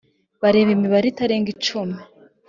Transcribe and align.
bareba 0.41 0.69
imibare 0.73 1.05
itarenga 1.09 1.49
icumi 1.55 1.97